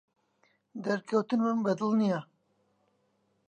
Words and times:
دەرکەوتنمم 0.85 1.59
بەدڵ 1.65 1.91
نییە. 2.01 2.19